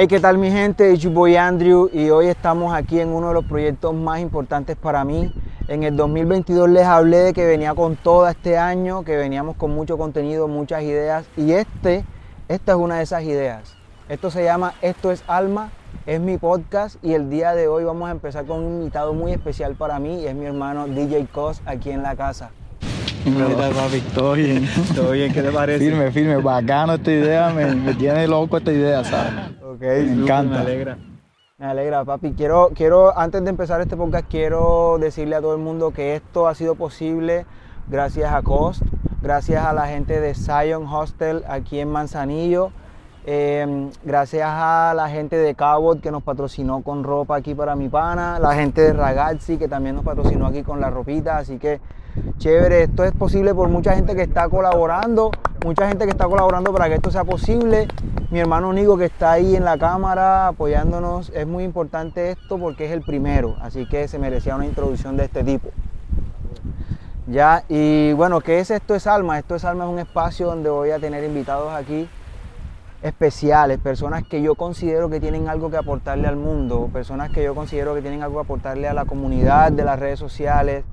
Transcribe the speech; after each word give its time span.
Hey, 0.00 0.08
¿qué 0.08 0.18
tal 0.18 0.38
mi 0.38 0.50
gente? 0.50 0.94
It's 0.94 1.02
your 1.02 1.12
boy 1.12 1.36
Andrew 1.36 1.90
y 1.92 2.08
hoy 2.08 2.28
estamos 2.28 2.72
aquí 2.72 3.00
en 3.00 3.10
uno 3.10 3.28
de 3.28 3.34
los 3.34 3.44
proyectos 3.44 3.92
más 3.92 4.18
importantes 4.20 4.74
para 4.74 5.04
mí. 5.04 5.30
En 5.68 5.82
el 5.82 5.94
2022 5.94 6.70
les 6.70 6.86
hablé 6.86 7.18
de 7.18 7.32
que 7.34 7.44
venía 7.44 7.74
con 7.74 7.96
todo 7.96 8.26
este 8.26 8.56
año, 8.56 9.04
que 9.04 9.18
veníamos 9.18 9.56
con 9.56 9.72
mucho 9.72 9.98
contenido, 9.98 10.48
muchas 10.48 10.84
ideas 10.84 11.26
y 11.36 11.52
este, 11.52 12.06
esta 12.48 12.72
es 12.72 12.78
una 12.78 12.96
de 12.96 13.02
esas 13.02 13.24
ideas. 13.24 13.76
Esto 14.08 14.30
se 14.30 14.42
llama 14.42 14.72
Esto 14.80 15.12
es 15.12 15.22
Alma, 15.26 15.70
es 16.06 16.18
mi 16.18 16.38
podcast 16.38 16.96
y 17.04 17.12
el 17.12 17.28
día 17.28 17.54
de 17.54 17.68
hoy 17.68 17.84
vamos 17.84 18.08
a 18.08 18.12
empezar 18.12 18.46
con 18.46 18.60
un 18.60 18.78
invitado 18.78 19.12
muy 19.12 19.32
especial 19.32 19.74
para 19.74 19.98
mí 19.98 20.22
y 20.22 20.26
es 20.28 20.34
mi 20.34 20.46
hermano 20.46 20.86
DJ 20.86 21.26
Cos 21.30 21.60
aquí 21.66 21.90
en 21.90 22.02
la 22.02 22.16
casa. 22.16 22.52
¿Todo 24.14 24.32
bien? 24.34 24.68
¿Todo 24.94 25.10
bien? 25.12 25.32
¿Qué 25.32 25.42
te 25.42 25.50
parece? 25.52 25.78
Firme, 25.78 26.10
firme. 26.10 26.36
Bacano 26.36 26.94
esta 26.94 27.10
idea. 27.10 27.50
Me, 27.50 27.74
me 27.74 27.94
tiene 27.94 28.26
loco 28.26 28.56
esta 28.56 28.72
idea, 28.72 29.04
¿sabes? 29.04 29.32
Ok, 29.62 29.80
Me 29.80 30.12
encanta. 30.22 30.54
Me 30.56 30.60
alegra. 30.60 30.98
Me 31.58 31.66
alegra, 31.66 32.04
papi. 32.04 32.32
Quiero, 32.32 32.70
quiero, 32.74 33.16
antes 33.18 33.44
de 33.44 33.50
empezar 33.50 33.80
este 33.80 33.96
podcast, 33.96 34.26
quiero 34.30 34.96
decirle 34.98 35.36
a 35.36 35.40
todo 35.40 35.54
el 35.54 35.60
mundo 35.60 35.90
que 35.90 36.16
esto 36.16 36.48
ha 36.48 36.54
sido 36.54 36.74
posible 36.74 37.44
gracias 37.90 38.32
a 38.32 38.40
Cost, 38.42 38.82
gracias 39.20 39.64
a 39.64 39.72
la 39.72 39.88
gente 39.88 40.20
de 40.20 40.34
Zion 40.34 40.86
Hostel 40.86 41.42
aquí 41.48 41.80
en 41.80 41.90
Manzanillo, 41.90 42.70
eh, 43.26 43.90
gracias 44.04 44.48
a 44.48 44.94
la 44.94 45.08
gente 45.08 45.36
de 45.36 45.54
Cabot 45.56 46.00
que 46.00 46.12
nos 46.12 46.22
patrocinó 46.22 46.82
con 46.82 47.02
ropa 47.02 47.36
aquí 47.36 47.54
para 47.54 47.74
mi 47.74 47.88
pana, 47.88 48.38
la 48.38 48.54
gente 48.54 48.80
de 48.80 48.92
Ragazzi 48.92 49.58
que 49.58 49.66
también 49.66 49.96
nos 49.96 50.04
patrocinó 50.04 50.46
aquí 50.46 50.62
con 50.62 50.80
la 50.80 50.88
ropita, 50.88 51.36
así 51.38 51.58
que 51.58 51.80
chévere, 52.38 52.84
esto 52.84 53.04
es 53.04 53.12
posible 53.12 53.54
por 53.54 53.68
mucha 53.68 53.94
gente 53.94 54.14
que 54.14 54.22
está 54.22 54.48
colaborando, 54.48 55.30
mucha 55.64 55.88
gente 55.88 56.04
que 56.04 56.10
está 56.10 56.26
colaborando 56.26 56.72
para 56.72 56.88
que 56.88 56.94
esto 56.94 57.10
sea 57.10 57.24
posible. 57.24 57.88
Mi 58.30 58.38
hermano 58.38 58.72
Nico 58.72 58.96
que 58.96 59.06
está 59.06 59.32
ahí 59.32 59.56
en 59.56 59.64
la 59.64 59.76
cámara 59.76 60.48
apoyándonos, 60.48 61.30
es 61.30 61.46
muy 61.46 61.64
importante 61.64 62.30
esto 62.30 62.58
porque 62.58 62.86
es 62.86 62.92
el 62.92 63.02
primero, 63.02 63.56
así 63.60 63.86
que 63.86 64.06
se 64.08 64.18
merecía 64.18 64.54
una 64.54 64.66
introducción 64.66 65.16
de 65.16 65.24
este 65.24 65.42
tipo. 65.42 65.70
Ya, 67.26 67.64
y 67.68 68.12
bueno, 68.14 68.40
¿qué 68.40 68.58
es 68.58 68.70
Esto 68.70 68.94
es 68.94 69.06
Alma? 69.06 69.38
Esto 69.38 69.54
es 69.54 69.64
Alma 69.64 69.84
es 69.84 69.90
un 69.90 69.98
espacio 69.98 70.46
donde 70.46 70.70
voy 70.70 70.90
a 70.90 70.98
tener 70.98 71.22
invitados 71.22 71.72
aquí 71.72 72.08
especiales, 73.02 73.78
personas 73.78 74.24
que 74.26 74.42
yo 74.42 74.54
considero 74.54 75.08
que 75.08 75.20
tienen 75.20 75.48
algo 75.48 75.70
que 75.70 75.76
aportarle 75.76 76.28
al 76.28 76.36
mundo, 76.36 76.90
personas 76.92 77.30
que 77.30 77.42
yo 77.42 77.54
considero 77.54 77.94
que 77.94 78.02
tienen 78.02 78.22
algo 78.22 78.36
que 78.36 78.44
aportarle 78.44 78.88
a 78.88 78.94
la 78.94 79.04
comunidad 79.06 79.72
de 79.72 79.84
las 79.84 79.98
redes 79.98 80.18
sociales, 80.18 80.84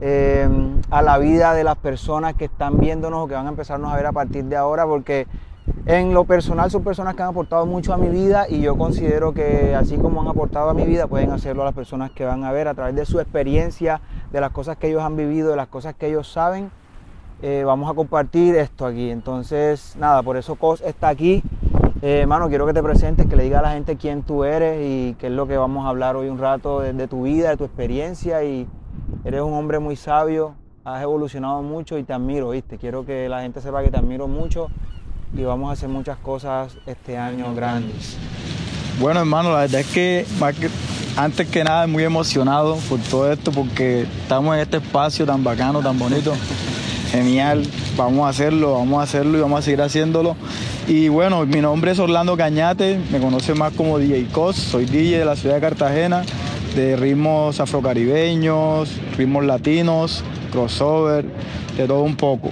eh, 0.00 0.48
a 0.90 1.02
la 1.02 1.18
vida 1.18 1.54
de 1.54 1.64
las 1.64 1.76
personas 1.76 2.34
que 2.34 2.46
están 2.46 2.78
viéndonos 2.78 3.24
o 3.24 3.28
que 3.28 3.34
van 3.34 3.46
a 3.46 3.50
empezarnos 3.50 3.92
a 3.92 3.96
ver 3.96 4.06
a 4.06 4.12
partir 4.12 4.44
de 4.44 4.56
ahora, 4.56 4.86
porque 4.86 5.26
en 5.86 6.14
lo 6.14 6.24
personal 6.24 6.70
son 6.70 6.82
personas 6.82 7.14
que 7.14 7.22
han 7.22 7.28
aportado 7.28 7.66
mucho 7.66 7.92
a 7.92 7.96
mi 7.96 8.08
vida 8.08 8.46
y 8.48 8.60
yo 8.60 8.76
considero 8.76 9.32
que 9.32 9.74
así 9.74 9.96
como 9.98 10.20
han 10.20 10.28
aportado 10.28 10.70
a 10.70 10.74
mi 10.74 10.84
vida, 10.84 11.06
pueden 11.06 11.30
hacerlo 11.30 11.62
a 11.62 11.66
las 11.66 11.74
personas 11.74 12.10
que 12.10 12.24
van 12.24 12.44
a 12.44 12.52
ver 12.52 12.68
a 12.68 12.74
través 12.74 12.94
de 12.94 13.04
su 13.06 13.20
experiencia, 13.20 14.00
de 14.32 14.40
las 14.40 14.50
cosas 14.50 14.76
que 14.76 14.88
ellos 14.88 15.02
han 15.02 15.16
vivido, 15.16 15.50
de 15.50 15.56
las 15.56 15.68
cosas 15.68 15.94
que 15.94 16.08
ellos 16.08 16.30
saben. 16.30 16.70
Eh, 17.42 17.62
vamos 17.64 17.90
a 17.90 17.94
compartir 17.94 18.56
esto 18.56 18.84
aquí. 18.84 19.10
Entonces, 19.10 19.96
nada, 19.98 20.22
por 20.22 20.36
eso 20.36 20.56
Cos 20.56 20.80
está 20.82 21.08
aquí. 21.08 21.42
Eh, 22.02 22.20
hermano, 22.20 22.48
quiero 22.48 22.66
que 22.66 22.72
te 22.72 22.82
presentes, 22.82 23.26
que 23.26 23.36
le 23.36 23.44
diga 23.44 23.60
a 23.60 23.62
la 23.62 23.72
gente 23.72 23.96
quién 23.96 24.22
tú 24.22 24.44
eres 24.44 24.78
y 24.82 25.14
qué 25.18 25.28
es 25.28 25.32
lo 25.32 25.46
que 25.46 25.56
vamos 25.56 25.86
a 25.86 25.90
hablar 25.90 26.16
hoy 26.16 26.28
un 26.28 26.38
rato 26.38 26.80
de, 26.80 26.92
de 26.92 27.08
tu 27.08 27.22
vida, 27.22 27.50
de 27.50 27.56
tu 27.56 27.64
experiencia. 27.64 28.42
Y 28.44 28.66
eres 29.24 29.40
un 29.42 29.54
hombre 29.54 29.78
muy 29.78 29.96
sabio, 29.96 30.54
has 30.84 31.02
evolucionado 31.02 31.62
mucho 31.62 31.98
y 31.98 32.04
te 32.04 32.12
admiro, 32.12 32.50
¿viste? 32.50 32.78
Quiero 32.78 33.04
que 33.04 33.28
la 33.28 33.42
gente 33.42 33.60
sepa 33.60 33.82
que 33.82 33.90
te 33.90 33.98
admiro 33.98 34.26
mucho 34.28 34.68
y 35.36 35.42
vamos 35.42 35.70
a 35.70 35.72
hacer 35.72 35.88
muchas 35.88 36.18
cosas 36.18 36.76
este 36.86 37.16
año 37.18 37.54
grandes. 37.54 38.16
Bueno, 38.98 39.20
hermano, 39.20 39.52
la 39.52 39.60
verdad 39.60 39.80
es 39.80 39.86
que, 39.88 40.26
más 40.38 40.54
que- 40.54 40.70
antes 41.16 41.48
que 41.48 41.64
nada, 41.64 41.86
muy 41.86 42.04
emocionado 42.04 42.76
por 42.88 42.98
todo 43.00 43.30
esto 43.32 43.50
porque 43.52 44.02
estamos 44.22 44.54
en 44.54 44.60
este 44.62 44.78
espacio 44.78 45.26
tan 45.26 45.42
bacano, 45.44 45.80
tan 45.80 45.98
bonito. 45.98 46.32
Genial, 47.10 47.66
vamos 47.96 48.24
a 48.26 48.28
hacerlo, 48.28 48.74
vamos 48.74 49.00
a 49.00 49.02
hacerlo 49.02 49.36
y 49.36 49.40
vamos 49.40 49.58
a 49.58 49.62
seguir 49.62 49.82
haciéndolo. 49.82 50.36
Y 50.86 51.08
bueno, 51.08 51.44
mi 51.44 51.60
nombre 51.60 51.90
es 51.92 51.98
Orlando 51.98 52.36
Cañate, 52.36 53.00
me 53.10 53.20
conoce 53.20 53.54
más 53.54 53.72
como 53.74 53.98
DJ 53.98 54.26
Cos, 54.32 54.56
soy 54.56 54.84
DJ 54.86 55.18
de 55.18 55.24
la 55.24 55.34
ciudad 55.36 55.56
de 55.56 55.60
Cartagena, 55.60 56.22
de 56.74 56.96
ritmos 56.96 57.60
afrocaribeños, 57.60 58.90
ritmos 59.16 59.44
latinos, 59.44 60.24
crossover, 60.52 61.24
de 61.76 61.86
todo 61.86 62.02
un 62.02 62.16
poco. 62.16 62.50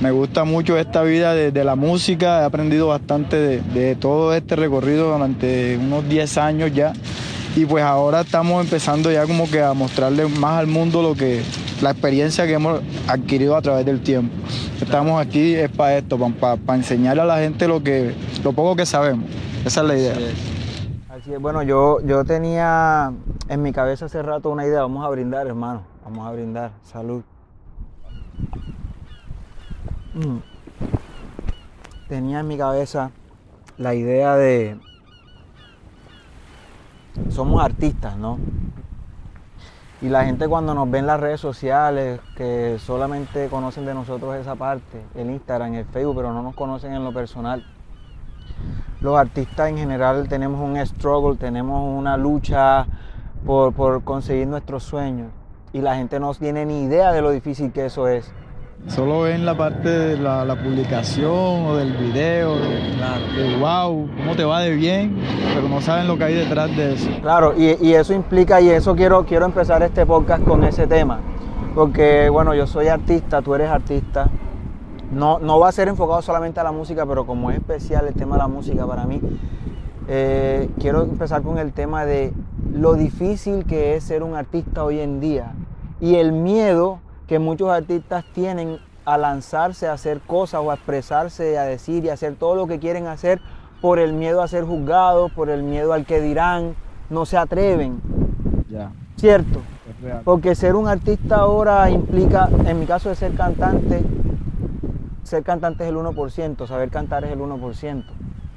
Me 0.00 0.10
gusta 0.10 0.44
mucho 0.44 0.78
esta 0.78 1.02
vida 1.02 1.34
de, 1.34 1.64
la 1.64 1.76
música, 1.76 2.40
he 2.40 2.44
aprendido 2.44 2.88
bastante 2.88 3.36
de, 3.36 3.60
de 3.60 3.96
todo 3.96 4.34
este 4.34 4.56
recorrido 4.56 5.12
durante 5.12 5.76
unos 5.76 6.08
10 6.08 6.38
años 6.38 6.72
ya. 6.72 6.92
Y 7.56 7.66
pues 7.66 7.84
ahora 7.84 8.20
estamos 8.20 8.64
empezando 8.64 9.10
ya 9.10 9.26
como 9.26 9.50
que 9.50 9.60
a 9.60 9.74
mostrarle 9.74 10.26
más 10.26 10.58
al 10.60 10.68
mundo 10.68 11.02
lo 11.02 11.14
que 11.14 11.42
la 11.82 11.90
experiencia 11.90 12.46
que 12.46 12.54
hemos 12.54 12.80
adquirido 13.08 13.56
a 13.56 13.62
través 13.62 13.84
del 13.84 14.00
tiempo. 14.00 14.34
Estamos 14.80 15.20
aquí 15.20 15.54
es 15.54 15.70
para 15.70 15.98
esto, 15.98 16.18
para 16.18 16.76
enseñarle 16.76 17.22
a 17.22 17.26
la 17.26 17.38
gente 17.38 17.66
lo 17.66 17.82
que 17.82 18.14
lo 18.44 18.52
poco 18.52 18.76
que 18.76 18.86
sabemos. 18.86 19.26
Esa 19.64 19.80
es 19.82 19.86
la 19.86 19.96
idea. 19.96 20.14
Así 21.08 21.32
es, 21.32 21.40
bueno, 21.40 21.62
yo, 21.62 21.98
yo 22.06 22.24
tenía 22.24 23.12
en 23.50 23.62
mi 23.62 23.72
cabeza 23.72 24.06
hace 24.06 24.22
rato 24.22 24.48
una 24.48 24.64
idea, 24.64 24.82
vamos 24.82 25.04
a 25.04 25.08
brindar, 25.08 25.48
hermano, 25.48 25.82
vamos 26.04 26.24
a 26.24 26.30
brindar, 26.30 26.70
salud. 26.84 27.24
Mm. 30.14 30.36
Tenía 32.08 32.40
en 32.40 32.46
mi 32.46 32.56
cabeza 32.56 33.10
la 33.76 33.94
idea 33.96 34.36
de, 34.36 34.78
somos 37.30 37.60
artistas, 37.60 38.16
¿no? 38.16 38.38
Y 40.00 40.08
la 40.10 40.24
gente 40.24 40.46
cuando 40.46 40.72
nos 40.72 40.88
ve 40.88 41.00
en 41.00 41.08
las 41.08 41.18
redes 41.18 41.40
sociales, 41.40 42.20
que 42.36 42.78
solamente 42.78 43.48
conocen 43.48 43.84
de 43.84 43.94
nosotros 43.94 44.36
esa 44.36 44.54
parte, 44.54 45.02
el 45.16 45.28
Instagram, 45.28 45.74
el 45.74 45.86
Facebook, 45.86 46.14
pero 46.14 46.32
no 46.32 46.42
nos 46.42 46.54
conocen 46.54 46.92
en 46.92 47.02
lo 47.02 47.12
personal 47.12 47.64
los 49.00 49.16
artistas 49.18 49.70
en 49.70 49.78
general 49.78 50.28
tenemos 50.28 50.60
un 50.60 50.76
struggle, 50.86 51.36
tenemos 51.36 51.98
una 51.98 52.18
lucha 52.18 52.86
por, 53.44 53.72
por 53.72 54.02
conseguir 54.04 54.46
nuestros 54.46 54.82
sueños 54.82 55.28
y 55.72 55.80
la 55.80 55.96
gente 55.96 56.18
no 56.18 56.34
tiene 56.34 56.66
ni 56.66 56.82
idea 56.84 57.12
de 57.12 57.22
lo 57.22 57.30
difícil 57.30 57.72
que 57.72 57.86
eso 57.86 58.08
es. 58.08 58.32
Solo 58.88 59.20
ven 59.20 59.44
la 59.44 59.54
parte 59.56 59.90
de 59.90 60.16
la, 60.16 60.42
la 60.44 60.56
publicación 60.56 61.66
o 61.66 61.76
del 61.76 61.92
video, 61.98 62.56
de, 62.56 63.42
de 63.42 63.56
wow, 63.58 64.08
cómo 64.16 64.34
te 64.34 64.42
va 64.44 64.60
de 64.60 64.74
bien, 64.74 65.18
pero 65.54 65.68
no 65.68 65.82
saben 65.82 66.08
lo 66.08 66.16
que 66.16 66.24
hay 66.24 66.34
detrás 66.34 66.74
de 66.74 66.94
eso. 66.94 67.10
Claro, 67.20 67.52
y, 67.56 67.76
y 67.86 67.92
eso 67.92 68.14
implica, 68.14 68.58
y 68.60 68.70
eso 68.70 68.96
quiero, 68.96 69.26
quiero 69.26 69.44
empezar 69.44 69.82
este 69.82 70.06
podcast 70.06 70.44
con 70.44 70.64
ese 70.64 70.86
tema, 70.86 71.20
porque 71.74 72.30
bueno, 72.30 72.54
yo 72.54 72.66
soy 72.66 72.88
artista, 72.88 73.42
tú 73.42 73.54
eres 73.54 73.68
artista, 73.68 74.30
no, 75.12 75.38
no 75.38 75.60
va 75.60 75.68
a 75.68 75.72
ser 75.72 75.88
enfocado 75.88 76.22
solamente 76.22 76.58
a 76.58 76.64
la 76.64 76.72
música, 76.72 77.04
pero 77.04 77.26
como 77.26 77.50
es 77.50 77.58
especial 77.58 78.06
el 78.08 78.14
tema 78.14 78.36
de 78.36 78.42
la 78.42 78.48
música 78.48 78.86
para 78.86 79.04
mí, 79.04 79.20
eh, 80.08 80.70
quiero 80.80 81.02
empezar 81.02 81.42
con 81.42 81.58
el 81.58 81.74
tema 81.74 82.06
de 82.06 82.32
lo 82.72 82.94
difícil 82.94 83.64
que 83.64 83.96
es 83.96 84.04
ser 84.04 84.22
un 84.22 84.34
artista 84.34 84.84
hoy 84.84 85.00
en 85.00 85.20
día 85.20 85.52
y 86.00 86.16
el 86.16 86.32
miedo 86.32 87.00
que 87.26 87.38
muchos 87.38 87.70
artistas 87.70 88.24
tienen 88.32 88.78
a 89.04 89.18
lanzarse 89.18 89.88
a 89.88 89.94
hacer 89.94 90.20
cosas 90.20 90.60
o 90.64 90.70
a 90.70 90.74
expresarse, 90.74 91.58
a 91.58 91.64
decir 91.64 92.04
y 92.04 92.10
a 92.10 92.14
hacer 92.14 92.36
todo 92.36 92.54
lo 92.54 92.66
que 92.66 92.78
quieren 92.78 93.06
hacer 93.06 93.40
por 93.80 93.98
el 93.98 94.12
miedo 94.12 94.42
a 94.42 94.48
ser 94.48 94.64
juzgados, 94.64 95.32
por 95.32 95.48
el 95.48 95.62
miedo 95.62 95.92
al 95.92 96.04
que 96.04 96.20
dirán, 96.20 96.74
no 97.08 97.26
se 97.26 97.36
atreven, 97.36 98.00
¿cierto? 99.16 99.60
Porque 100.24 100.54
ser 100.54 100.76
un 100.76 100.86
artista 100.86 101.36
ahora 101.36 101.90
implica, 101.90 102.48
en 102.66 102.78
mi 102.78 102.86
caso 102.86 103.08
de 103.08 103.14
ser 103.14 103.34
cantante, 103.34 104.02
ser 105.24 105.42
cantante 105.42 105.84
es 105.84 105.90
el 105.90 105.96
1%, 105.96 106.66
saber 106.66 106.90
cantar 106.90 107.24
es 107.24 107.32
el 107.32 107.40
1%. 107.40 108.04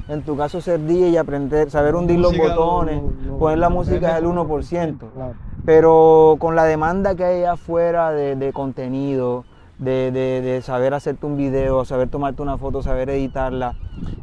En 0.09 0.21
tu 0.21 0.35
caso 0.35 0.59
ser 0.59 0.81
DJ 0.85 1.09
y 1.09 1.17
aprender, 1.17 1.69
saber 1.71 1.95
hundir 1.95 2.19
los 2.19 2.35
botones, 2.37 3.01
lo- 3.01 3.31
lo- 3.33 3.37
poner 3.39 3.57
la 3.59 3.69
música 3.69 4.11
es 4.11 4.17
el 4.17 4.23
vemos 4.27 4.47
1%. 4.47 4.97
Claro. 5.13 5.33
Pero 5.65 6.35
con 6.39 6.55
la 6.55 6.65
demanda 6.65 7.15
que 7.15 7.23
hay 7.23 7.39
allá 7.39 7.53
afuera 7.53 8.11
de, 8.11 8.35
de 8.35 8.51
contenido, 8.51 9.45
de, 9.79 10.11
de- 10.11 10.41
de 10.41 10.61
saber 10.61 10.93
hacerte 10.93 11.25
un 11.25 11.37
video, 11.37 11.85
saber 11.85 12.09
tomarte 12.09 12.41
una 12.41 12.57
foto, 12.57 12.83
saber 12.83 13.09
editarla, 13.09 13.75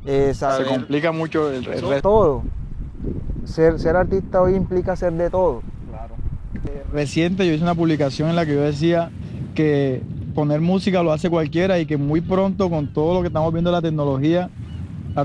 eh, 0.05 0.29
Se 0.29 0.35
saber 0.35 0.67
complica 0.67 1.13
mucho 1.13 1.49
el, 1.51 1.57
el 1.57 1.65
resto. 1.65 2.01
todo. 2.03 2.43
Ser, 3.45 3.79
ser 3.81 3.97
artista 3.97 4.43
hoy 4.43 4.55
implica 4.55 4.93
hacer 4.93 5.13
de 5.15 5.31
todo. 5.31 5.63
Eh, 6.67 6.83
Reciente 6.93 7.47
yo 7.47 7.55
hice 7.55 7.63
una 7.63 7.75
publicación 7.75 8.29
en 8.29 8.37
la 8.37 8.45
que 8.45 8.55
yo 8.55 8.61
decía 8.61 9.11
que 9.55 10.03
poner 10.35 10.61
música 10.61 11.03
lo 11.03 11.11
hace 11.13 11.31
cualquiera 11.31 11.79
y 11.79 11.87
que 11.87 11.97
muy 11.97 12.21
pronto 12.21 12.69
con 12.69 12.93
todo 12.93 13.15
lo 13.15 13.21
que 13.23 13.29
estamos 13.29 13.51
viendo 13.53 13.71
de 13.71 13.77
la 13.77 13.83
tecnología 13.83 14.51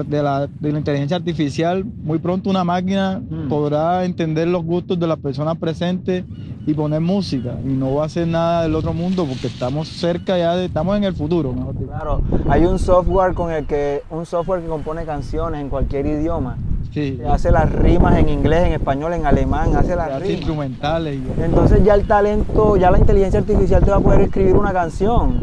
de 0.08 0.24
la, 0.24 0.48
de 0.48 0.72
la 0.72 0.78
inteligencia 0.80 1.18
artificial, 1.18 1.84
muy 2.04 2.20
pronto 2.20 2.50
una 2.50 2.64
máquina 2.64 3.22
Mm. 3.30 3.48
podrá 3.50 4.04
entender 4.06 4.48
los 4.48 4.64
gustos 4.64 5.00
de 5.00 5.08
las 5.08 5.18
personas 5.18 5.58
presentes 5.58 6.24
y 6.68 6.74
poner 6.74 7.00
música 7.02 7.56
y 7.64 7.68
no 7.70 7.94
va 7.96 8.04
a 8.04 8.06
hacer 8.08 8.28
nada 8.28 8.64
del 8.64 8.74
otro 8.76 8.94
mundo 8.94 9.26
porque 9.26 9.48
estamos 9.48 9.88
cerca 9.88 10.38
ya 10.38 10.56
de, 10.56 10.66
estamos 10.66 10.98
en 10.98 11.04
el 11.04 11.14
futuro. 11.14 11.54
Claro, 11.88 12.22
hay 12.50 12.66
un 12.66 12.80
software 12.80 13.34
con 13.34 13.52
el 13.52 13.66
que 13.66 14.02
un 14.10 14.26
software 14.26 14.62
que 14.62 14.68
compone 14.68 15.06
canciones 15.06 15.62
en 15.62 15.70
cualquier 15.70 16.06
idioma 16.08 16.58
Sí. 16.94 17.20
Hace 17.30 17.52
las 17.52 17.70
rimas 17.70 18.18
en 18.18 18.30
inglés, 18.30 18.68
en 18.68 18.72
español, 18.72 19.12
en 19.12 19.26
alemán, 19.26 19.76
hace 19.76 19.98
las 19.98 20.08
Hace 20.12 20.20
rimas. 20.20 20.30
instrumentales. 20.38 21.20
Entonces 21.44 21.84
ya 21.84 21.94
el 21.94 22.08
talento, 22.08 22.78
ya 22.78 22.90
la 22.90 22.98
inteligencia 22.98 23.42
artificial 23.42 23.84
te 23.84 23.92
va 23.92 23.98
a 23.98 24.00
poder 24.00 24.22
escribir 24.22 24.56
una 24.56 24.72
canción. 24.72 25.42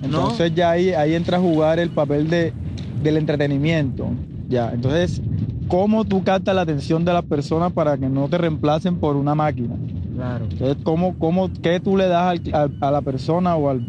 ¿no? 0.00 0.06
Entonces 0.06 0.54
ya 0.54 0.70
ahí, 0.70 0.94
ahí 0.94 1.14
entra 1.14 1.36
a 1.36 1.40
jugar 1.40 1.78
el 1.78 1.90
papel 1.90 2.30
de, 2.30 2.54
del 3.02 3.16
entretenimiento. 3.16 4.08
Ya, 4.48 4.70
entonces, 4.72 5.22
¿cómo 5.68 6.04
tú 6.04 6.22
captas 6.22 6.54
la 6.54 6.62
atención 6.62 7.04
de 7.04 7.12
las 7.12 7.24
personas 7.24 7.72
para 7.72 7.96
que 7.96 8.08
no 8.08 8.28
te 8.28 8.38
reemplacen 8.38 8.96
por 8.98 9.16
una 9.16 9.34
máquina? 9.34 9.74
Claro. 10.14 10.44
Entonces, 10.50 10.76
¿cómo, 10.84 11.14
cómo, 11.18 11.48
¿qué 11.62 11.80
tú 11.80 11.96
le 11.96 12.06
das 12.06 12.38
al- 12.54 12.70
a, 12.80 12.86
a 12.88 12.90
la 12.90 13.00
persona 13.00 13.56
o 13.56 13.70
al 13.70 13.86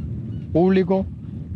público, 0.54 1.06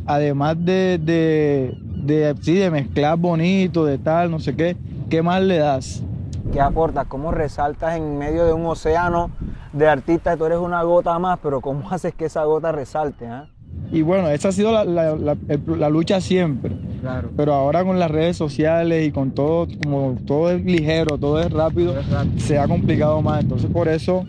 además 0.06 0.58
de, 0.64 1.00
de, 1.04 1.78
de, 2.04 2.36
sí, 2.42 2.56
de 2.56 2.70
mezclar 2.70 3.18
bonito, 3.18 3.86
de 3.86 3.98
tal, 3.98 4.30
no 4.32 4.40
sé 4.40 4.56
qué, 4.56 4.76
qué 5.10 5.22
más 5.22 5.42
le 5.42 5.58
das? 5.58 6.04
¿Qué 6.52 6.60
aportas? 6.62 7.08
¿Cómo 7.08 7.32
resaltas 7.32 7.96
en 7.98 8.18
medio 8.18 8.46
de 8.46 8.54
un 8.54 8.66
océano 8.66 9.30
de 9.74 9.88
artistas? 9.88 10.38
Tú 10.38 10.46
eres 10.46 10.58
una 10.60 10.82
gota 10.84 11.18
más, 11.20 11.40
pero 11.42 11.62
¿cómo 11.62 11.90
haces 11.92 12.14
que 12.14 12.26
esa 12.26 12.44
gota 12.44 12.72
resalte? 12.72 13.28
ah? 13.28 13.48
Y 13.92 14.02
bueno, 14.02 14.30
esa 14.30 14.50
ha 14.50 14.52
sido 14.52 14.72
la, 14.72 14.84
la- 14.84 15.16
la- 15.16 15.90
lucha 15.90 16.20
siempre. 16.20 16.76
Claro. 17.02 17.30
Pero 17.38 17.54
ahora 17.54 17.84
con 17.86 18.00
las 18.00 18.12
redes 18.12 18.36
sociales 18.36 19.08
y 19.08 19.12
con 19.12 19.32
todo, 19.32 19.68
como 19.84 20.18
todo 20.26 20.52
es 20.52 20.64
ligero, 20.66 21.18
todo 21.18 21.40
es 21.40 21.52
rápido, 21.52 21.96
se 22.38 22.58
ha 22.60 22.68
complicado 22.68 23.22
más. 23.22 23.44
Entonces 23.44 23.70
por 23.72 23.88
eso, 23.88 24.26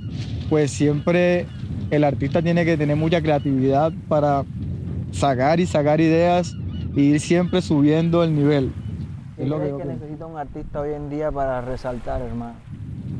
pues 0.48 0.70
siempre 0.70 1.46
el 1.90 2.04
artista 2.04 2.40
tiene 2.42 2.64
que 2.64 2.76
tener 2.76 2.96
mucha 2.96 3.20
creatividad 3.20 3.92
para 4.08 4.44
sacar 5.10 5.58
y 5.58 5.66
sacar 5.66 6.00
ideas 6.00 6.54
e 6.96 7.00
ir 7.00 7.20
siempre 7.20 7.60
subiendo 7.62 8.22
el 8.22 8.34
nivel. 8.34 8.70
¿Qué 9.36 9.42
Es 9.44 9.48
lo 9.48 9.58
que 9.60 9.76
que 9.76 9.84
necesita 9.84 10.26
un 10.26 10.36
artista 10.38 10.80
hoy 10.80 10.92
en 10.94 11.10
día 11.10 11.32
para 11.32 11.60
resaltar, 11.62 12.22
hermano? 12.22 12.54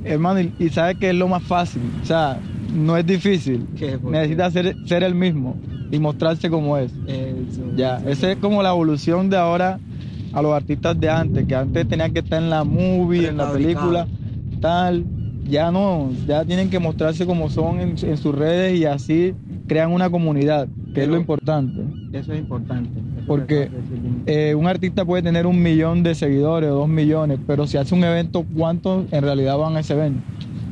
Hermano, 0.04 0.40
y, 0.40 0.52
y 0.58 0.68
sabes 0.68 0.96
que 0.98 1.08
es 1.10 1.14
lo 1.16 1.26
más 1.28 1.42
fácil, 1.42 1.82
o 2.02 2.04
sea, 2.04 2.38
no 2.72 2.96
es 2.96 3.06
difícil. 3.06 3.66
Necesita 4.04 4.50
ser, 4.50 4.76
ser 4.86 5.02
el 5.02 5.14
mismo 5.14 5.56
y 5.90 5.98
mostrarse 5.98 6.50
como 6.50 6.76
es. 6.76 6.92
Ya, 7.76 8.02
esa 8.06 8.32
es 8.32 8.38
como 8.38 8.62
la 8.62 8.70
evolución 8.70 9.30
de 9.30 9.36
ahora 9.36 9.78
a 10.32 10.42
los 10.42 10.52
artistas 10.52 10.98
de 10.98 11.08
antes, 11.08 11.46
que 11.46 11.54
antes 11.54 11.88
tenían 11.88 12.12
que 12.12 12.20
estar 12.20 12.42
en 12.42 12.50
la 12.50 12.64
movie, 12.64 13.28
en 13.28 13.36
la 13.36 13.52
película, 13.52 14.06
tal. 14.60 15.04
Ya 15.48 15.70
no, 15.70 16.10
ya 16.26 16.44
tienen 16.44 16.68
que 16.68 16.78
mostrarse 16.78 17.24
como 17.24 17.48
son 17.48 17.80
en, 17.80 17.96
en 18.02 18.16
sus 18.18 18.34
redes 18.34 18.78
y 18.78 18.84
así 18.84 19.34
crean 19.66 19.92
una 19.92 20.10
comunidad, 20.10 20.68
que 20.92 21.02
es 21.02 21.08
lo 21.08 21.16
importante. 21.16 21.80
Eso 22.12 22.32
es 22.32 22.40
importante. 22.40 22.90
eso 22.98 23.26
Porque. 23.26 23.70
Eh, 24.26 24.54
un 24.54 24.66
artista 24.66 25.04
puede 25.04 25.22
tener 25.22 25.46
un 25.46 25.62
millón 25.62 26.02
de 26.02 26.14
seguidores 26.14 26.70
o 26.70 26.74
dos 26.74 26.88
millones, 26.88 27.38
pero 27.46 27.66
si 27.66 27.76
hace 27.76 27.94
un 27.94 28.04
evento, 28.04 28.44
¿cuántos 28.56 29.10
en 29.12 29.22
realidad 29.22 29.56
van 29.56 29.76
a 29.76 29.80
ese 29.80 29.94
evento? 29.94 30.20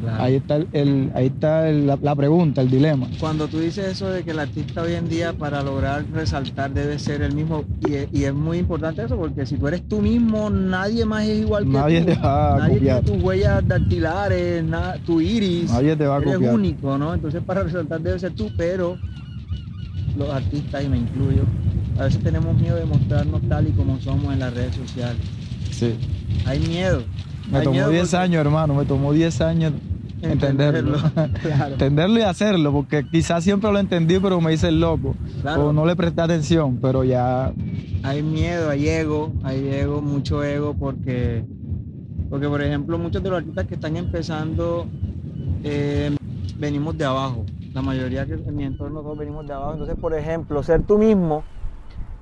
Claro. 0.01 0.23
Ahí 0.23 0.35
está, 0.37 0.57
el, 0.57 0.69
el- 0.73 1.11
ahí 1.15 1.27
está 1.27 1.69
el- 1.69 1.87
la, 1.87 1.99
la 2.01 2.15
pregunta, 2.15 2.61
el 2.61 2.71
dilema. 2.71 3.09
Cuando 3.19 3.49
tú 3.49 3.59
dices 3.59 3.87
eso 3.93 4.09
de 4.11 4.23
que 4.25 4.33
el 4.33 4.39
artista 4.39 4.83
hoy 4.83 4.93
en 4.95 5.09
día 5.09 5.33
para 5.33 5.63
lograr 5.63 6.05
resaltar 6.13 6.71
debe 6.73 6.99
ser 6.99 7.23
el 7.23 7.35
mismo, 7.35 7.65
y 7.81 7.95
es, 7.95 8.09
y 8.13 8.25
es 8.25 8.35
muy 8.35 8.59
importante 8.59 9.03
eso, 9.05 9.17
porque 9.17 9.47
si 9.47 9.57
tú 9.57 9.69
eres 9.69 9.83
tú 9.89 10.01
mismo, 10.03 10.51
nadie 10.51 11.05
más 11.05 11.25
es 11.25 11.39
igual 11.41 11.65
que 11.65 11.71
Nadie 11.71 12.01
tú. 12.01 12.07
te 12.07 12.15
va 12.17 12.55
a 12.55 12.59
nadie 12.59 12.75
copiar. 12.75 13.03
tiene 13.03 13.17
tus 13.17 13.25
huellas 13.25 13.67
dactilares, 13.69 14.65
na- 14.65 14.95
tu 15.05 15.21
iris. 15.21 15.71
Nadie 15.71 15.97
te 15.97 16.07
va 16.07 16.17
a 16.17 16.21
eres 16.21 16.35
copiar. 16.35 16.55
único, 16.55 16.99
¿no? 16.99 17.15
Entonces 17.15 17.43
para 17.43 17.63
resaltar 17.63 18.01
debe 18.01 18.19
ser 18.19 18.33
tú, 18.33 18.51
pero 18.57 18.99
los 20.17 20.31
artistas, 20.31 20.85
y 20.85 20.89
me 20.89 20.99
incluyo, 20.99 21.43
a 21.99 22.05
veces 22.05 22.23
tenemos 22.23 22.59
miedo 22.61 22.77
de 22.77 22.85
mostrarnos 22.85 23.41
tal 23.49 23.67
y 23.69 23.71
como 23.73 23.99
somos 24.01 24.33
en 24.33 24.41
las 24.41 24.53
redes 24.55 24.75
sociales. 24.75 25.23
Sí. 25.71 25.95
Hay 26.45 26.59
miedo. 26.61 27.03
Me 27.51 27.61
tomó 27.61 27.73
miedo 27.73 27.91
10 27.91 28.03
porque- 28.11 28.17
años, 28.17 28.41
hermano, 28.41 28.75
me 28.75 28.85
tomó 28.85 29.13
10 29.13 29.41
años 29.41 29.73
entenderlo. 30.23 30.99
Claro. 31.43 31.73
entenderlo 31.73 32.19
y 32.19 32.23
hacerlo, 32.23 32.73
porque 32.73 33.07
quizás 33.09 33.45
siempre 33.45 33.71
lo 33.73 33.79
entendí, 33.79 34.19
pero 34.19 34.41
me 34.41 34.53
hice 34.53 34.69
el 34.69 34.81
loco. 34.81 35.15
Claro. 35.43 35.69
O 35.69 35.73
no 35.73 35.87
le 35.87 35.95
presté 35.97 36.21
atención, 36.23 36.79
pero 36.81 37.05
ya 37.05 37.53
hay 38.03 38.23
miedo, 38.23 38.71
hay 38.71 38.89
ego, 38.89 39.33
hay 39.43 39.69
ego, 39.69 40.01
mucho 40.03 40.43
ego, 40.43 40.75
porque, 40.79 41.45
porque 42.31 42.49
por 42.49 42.63
ejemplo, 42.63 42.99
muchos 42.99 43.23
de 43.23 43.31
los 43.31 43.39
artistas 43.39 43.67
que 43.67 43.75
están 43.75 43.97
empezando 43.97 44.87
eh, 45.65 46.17
venimos 46.59 46.97
de 46.97 47.05
abajo. 47.05 47.45
La 47.75 47.83
mayoría 47.83 48.25
que 48.25 48.35
en 48.35 48.57
mi 48.57 48.65
entorno 48.65 49.01
todos 49.03 49.19
venimos 49.19 49.47
de 49.47 49.53
abajo. 49.53 49.73
Entonces, 49.73 49.97
por 50.01 50.15
ejemplo, 50.15 50.63
ser 50.63 50.83
tú 50.83 50.97
mismo 50.99 51.43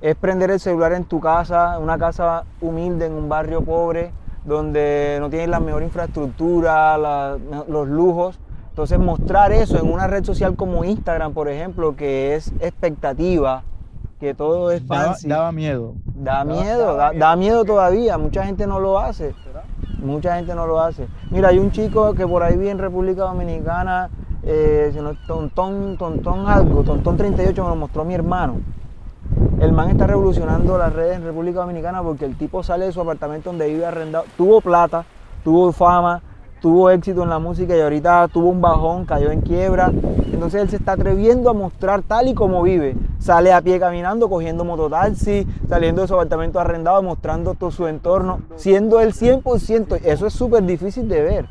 es 0.01 0.15
prender 0.15 0.51
el 0.51 0.59
celular 0.59 0.91
en 0.93 1.05
tu 1.05 1.19
casa, 1.21 1.79
una 1.79 1.97
casa 1.97 2.43
humilde 2.59 3.05
en 3.05 3.13
un 3.13 3.29
barrio 3.29 3.61
pobre, 3.63 4.11
donde 4.45 5.17
no 5.19 5.29
tienes 5.29 5.49
la 5.49 5.59
mejor 5.59 5.83
infraestructura, 5.83 6.97
la- 6.97 7.37
los 7.67 7.87
lujos. 7.87 8.39
Entonces 8.69 8.99
mostrar 8.99 9.51
eso 9.53 9.77
en 9.77 9.91
una 9.91 10.07
red 10.07 10.23
social 10.25 10.55
como 10.55 10.83
Instagram, 10.83 11.33
por 11.33 11.47
ejemplo, 11.49 11.95
que 11.95 12.35
es 12.35 12.51
expectativa, 12.59 13.63
que 14.19 14.33
todo 14.33 14.71
es 14.71 14.85
daba, 14.87 15.05
fancy. 15.05 15.27
daba 15.27 15.51
miedo. 15.51 15.93
Da 16.15 16.43
Daba- 16.43 16.45
miedo, 16.61 16.85
daba 16.95 17.13
da, 17.13 17.19
da 17.19 17.35
miedo 17.35 17.63
todavía, 17.65 18.17
mucha 18.17 18.45
gente 18.45 18.67
no 18.67 18.79
lo 18.79 18.99
hace. 18.99 19.33
Mucha 19.99 20.35
gente 20.35 20.53
no 20.53 20.67
lo 20.67 20.79
hace. 20.79 21.07
Mira, 21.31 21.49
hay 21.49 21.57
un 21.57 21.71
chico 21.71 22.13
que 22.13 22.27
por 22.27 22.43
ahí 22.43 22.57
vi 22.57 22.67
en 22.67 22.77
República 22.77 23.23
Dominicana, 23.23 24.09
eh, 24.43 24.93
Tontón, 25.25 25.97
Tontón 25.97 26.47
algo, 26.47 26.83
Tontón 26.83 27.17
38 27.17 27.63
me 27.63 27.69
lo 27.69 27.75
mostró 27.75 28.03
mi 28.05 28.13
hermano. 28.13 28.57
El 29.65 29.71
man 29.71 29.89
está 29.89 30.05
revolucionando 30.05 30.77
las 30.77 30.93
redes 30.93 31.15
en 31.15 31.23
República 31.23 31.61
Dominicana 31.61 32.03
porque 32.03 32.23
el 32.23 32.37
tipo 32.37 32.61
sale 32.61 32.85
de 32.85 32.91
su 32.91 33.01
apartamento 33.01 33.49
donde 33.49 33.67
vive 33.67 33.83
arrendado, 33.83 34.25
tuvo 34.37 34.61
plata, 34.61 35.05
tuvo 35.43 35.71
fama, 35.71 36.21
tuvo 36.61 36.91
éxito 36.91 37.23
en 37.23 37.29
la 37.29 37.39
música 37.39 37.75
y 37.75 37.81
ahorita 37.81 38.27
tuvo 38.27 38.49
un 38.49 38.61
bajón, 38.61 39.05
cayó 39.05 39.31
en 39.31 39.41
quiebra. 39.41 39.91
Entonces 40.31 40.61
él 40.61 40.69
se 40.69 40.75
está 40.75 40.91
atreviendo 40.91 41.49
a 41.49 41.53
mostrar 41.53 42.03
tal 42.03 42.27
y 42.27 42.35
como 42.35 42.61
vive. 42.61 42.95
Sale 43.17 43.51
a 43.51 43.59
pie 43.59 43.79
caminando, 43.79 44.29
cogiendo 44.29 44.63
mototaxi, 44.65 45.47
saliendo 45.67 46.03
de 46.03 46.09
su 46.09 46.13
apartamento 46.13 46.59
arrendado, 46.59 47.01
mostrando 47.01 47.55
todo 47.55 47.71
su 47.71 47.87
entorno, 47.87 48.41
siendo 48.57 48.99
él 48.99 49.13
100%. 49.13 49.99
Eso 50.03 50.27
es 50.27 50.33
súper 50.33 50.63
difícil 50.63 51.09
de 51.09 51.23
ver. 51.23 51.47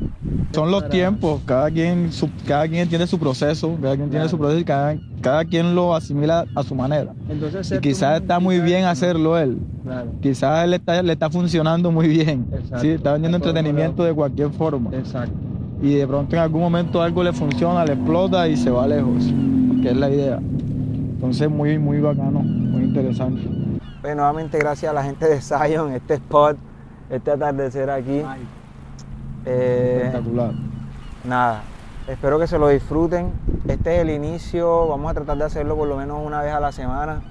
Son 0.53 0.71
los 0.71 0.89
tiempos, 0.89 1.41
cada 1.45 1.71
quien, 1.71 2.13
su- 2.13 2.31
cada 2.47 2.67
quien 2.69 2.89
tiene 2.89 3.07
su 3.07 3.19
proceso, 3.19 3.77
cada 3.83 3.97
quien 3.97 4.09
tiene 4.09 4.29
su 4.29 4.39
proceso 4.39 4.61
y 4.61 4.65
cada, 4.65 4.97
cada 5.21 5.45
quien 5.45 5.75
lo 5.75 5.95
asimila 5.95 6.47
a 6.55 6.63
su 6.63 6.75
manera. 6.75 7.13
Entonces, 7.29 7.73
Y 7.73 7.79
quizás 7.81 8.21
está 8.21 8.39
muy 8.41 8.61
bien 8.61 8.85
hacerlo 8.85 9.37
él. 9.37 9.59
Claro. 9.83 10.13
Quizás 10.23 10.65
él 10.65 10.75
está, 10.75 11.03
le 11.03 11.13
está 11.13 11.29
funcionando 11.29 11.91
muy 11.91 12.09
bien. 12.09 12.47
Sí, 12.81 12.89
está 12.91 13.13
vendiendo 13.13 13.37
entretenimiento 13.37 14.05
de 14.05 14.15
cualquier 14.15 14.51
forma. 14.51 14.91
Exacto. 14.95 15.35
Y 15.83 15.95
de 15.95 16.07
pronto 16.07 16.37
en 16.37 16.43
algún 16.43 16.61
momento 16.63 17.03
algo 17.03 17.23
le 17.23 17.33
funciona, 17.33 17.85
le 17.85 17.93
explota 17.95 18.49
y 18.49 18.57
se 18.57 18.71
va 18.71 18.87
lejos. 18.87 19.25
Que 19.83 19.91
es 19.91 19.97
la 19.97 20.09
idea. 20.09 20.39
Entonces 20.39 21.51
muy, 21.51 21.79
muy 21.79 22.01
bacano, 22.01 22.41
muy 22.41 22.85
interesante. 22.85 23.43
Pues 24.01 24.15
nuevamente 24.15 24.59
gracias 24.59 24.91
a 24.91 24.95
la 24.95 25.03
gente 25.03 25.27
de 25.27 25.41
Zion, 25.41 25.93
este 25.93 26.15
spot, 26.15 26.57
este 27.11 27.31
atardecer 27.31 27.91
aquí. 27.91 28.23
Eh, 29.47 30.03
Espectacular. 30.05 30.53
nada, 31.25 31.63
espero 32.09 32.39
que 32.39 32.47
se 32.47 32.59
lo 32.59 32.69
disfruten. 32.69 33.33
Este 33.69 33.97
es 33.97 34.03
el 34.03 34.11
inicio, 34.11 34.89
vamos 34.89 35.11
a 35.11 35.15
tratar 35.15 35.39
de 35.39 35.45
hacerlo 35.45 35.77
por 35.77 35.89
lo 35.89 35.97
menos 35.97 36.19
una 36.25 36.43
vez 36.43 36.53
a 36.53 36.61
la 36.61 36.73
semana. 36.73 37.23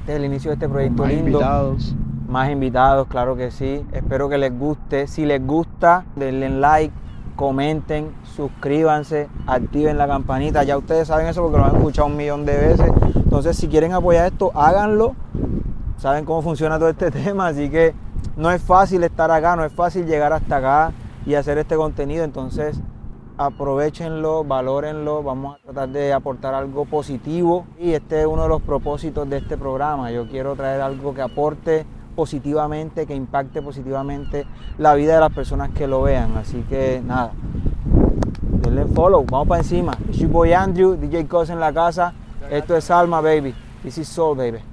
Este 0.00 0.12
es 0.12 0.18
el 0.18 0.24
inicio 0.24 0.50
de 0.50 0.54
este 0.54 0.68
proyecto 0.68 1.02
Más 1.02 1.12
lindo. 1.12 1.28
invitados. 1.30 1.94
Más 2.28 2.50
invitados, 2.50 3.08
claro 3.08 3.36
que 3.36 3.50
sí. 3.50 3.84
Espero 3.92 4.28
que 4.28 4.38
les 4.38 4.56
guste. 4.56 5.06
Si 5.06 5.26
les 5.26 5.44
gusta, 5.44 6.04
denle 6.14 6.48
like, 6.48 6.94
comenten, 7.36 8.12
suscríbanse, 8.22 9.28
activen 9.46 9.98
la 9.98 10.06
campanita. 10.06 10.62
Ya 10.62 10.78
ustedes 10.78 11.08
saben 11.08 11.26
eso 11.26 11.42
porque 11.42 11.58
lo 11.58 11.64
han 11.64 11.76
escuchado 11.76 12.06
un 12.06 12.16
millón 12.16 12.44
de 12.46 12.56
veces. 12.56 12.90
Entonces, 13.16 13.56
si 13.56 13.66
quieren 13.68 13.92
apoyar 13.92 14.26
esto, 14.32 14.52
háganlo. 14.54 15.14
Saben 15.98 16.24
cómo 16.24 16.40
funciona 16.42 16.78
todo 16.78 16.88
este 16.88 17.10
tema, 17.10 17.48
así 17.48 17.68
que 17.68 17.94
no 18.36 18.50
es 18.50 18.62
fácil 18.62 19.02
estar 19.02 19.30
acá, 19.30 19.56
no 19.56 19.64
es 19.64 19.72
fácil 19.72 20.06
llegar 20.06 20.32
hasta 20.32 20.56
acá 20.56 20.92
y 21.26 21.34
hacer 21.34 21.58
este 21.58 21.76
contenido. 21.76 22.24
Entonces, 22.24 22.80
aprovechenlo, 23.36 24.44
valórenlo, 24.44 25.22
vamos 25.22 25.56
a 25.56 25.62
tratar 25.62 25.88
de 25.88 26.12
aportar 26.12 26.54
algo 26.54 26.84
positivo 26.84 27.64
y 27.78 27.92
este 27.92 28.20
es 28.20 28.26
uno 28.26 28.42
de 28.42 28.48
los 28.50 28.60
propósitos 28.60 29.28
de 29.30 29.38
este 29.38 29.56
programa. 29.56 30.10
Yo 30.10 30.28
quiero 30.28 30.54
traer 30.56 30.82
algo 30.82 31.14
que 31.14 31.22
aporte 31.22 31.86
positivamente, 32.14 33.06
que 33.06 33.14
impacte 33.14 33.62
positivamente 33.62 34.46
la 34.76 34.94
vida 34.94 35.14
de 35.14 35.20
las 35.20 35.32
personas 35.32 35.70
que 35.70 35.86
lo 35.86 36.02
vean. 36.02 36.36
Así 36.36 36.62
que 36.68 37.00
nada, 37.02 37.32
denle 38.62 38.84
follow, 38.86 39.24
vamos 39.24 39.48
para 39.48 39.62
encima. 39.62 39.96
It's 40.08 40.18
your 40.18 40.30
boy 40.30 40.52
Andrew, 40.52 40.96
DJ 40.96 41.26
Cos 41.26 41.48
en 41.48 41.60
la 41.60 41.72
casa. 41.72 42.12
Esto 42.50 42.76
es 42.76 42.90
Alma, 42.90 43.22
baby. 43.22 43.54
This 43.82 43.98
is 43.98 44.08
Soul, 44.08 44.36
baby. 44.36 44.69